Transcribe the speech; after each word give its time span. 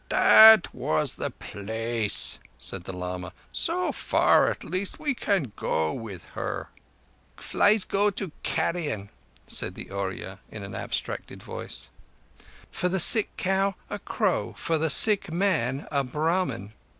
"That 0.09 0.73
was 0.73 1.13
the 1.13 1.29
place," 1.29 2.39
said 2.57 2.85
the 2.85 2.91
lama. 2.91 3.33
"So 3.51 3.91
far, 3.91 4.49
at 4.49 4.63
least, 4.63 4.97
we 4.97 5.13
can 5.13 5.51
go 5.55 5.93
with 5.93 6.23
her." 6.33 6.69
"Flies 7.37 7.83
go 7.83 8.09
to 8.09 8.31
carrion," 8.41 9.11
said 9.45 9.75
the 9.75 9.91
Oorya, 9.91 10.39
in 10.49 10.63
an 10.63 10.73
abstracted 10.73 11.43
voice. 11.43 11.89
"For 12.71 12.89
the 12.89 12.99
sick 12.99 13.37
cow 13.37 13.75
a 13.91 13.99
crow; 13.99 14.53
for 14.57 14.79
the 14.79 14.89
sick 14.89 15.31
man 15.31 15.85
a 15.91 16.03
Brahmin." 16.03 16.73